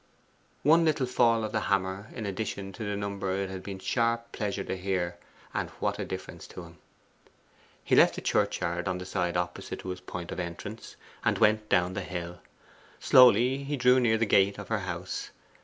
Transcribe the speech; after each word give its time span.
One 0.63 0.83
little 0.83 1.05
fall 1.05 1.43
of 1.43 1.51
the 1.51 1.59
hammer 1.69 2.09
in 2.15 2.25
addition 2.25 2.73
to 2.73 2.83
the 2.83 2.95
number 2.97 3.37
it 3.39 3.51
had 3.51 3.61
been 3.61 3.77
sharp 3.77 4.31
pleasure 4.31 4.63
to 4.63 4.75
hear, 4.75 5.19
and 5.53 5.69
what 5.79 5.99
a 5.99 6.05
difference 6.05 6.47
to 6.47 6.63
him! 6.63 6.79
He 7.83 7.95
left 7.95 8.15
the 8.15 8.21
churchyard 8.21 8.87
on 8.87 8.97
the 8.97 9.05
side 9.05 9.37
opposite 9.37 9.81
to 9.81 9.89
his 9.89 10.01
point 10.01 10.31
of 10.31 10.39
entrance, 10.39 10.95
and 11.23 11.37
went 11.37 11.69
down 11.69 11.93
the 11.93 12.01
hill. 12.01 12.39
Slowly 12.99 13.63
he 13.63 13.77
drew 13.77 13.99
near 13.99 14.17
the 14.17 14.25
gate 14.25 14.57
of 14.57 14.69
her 14.69 14.79
house. 14.79 15.29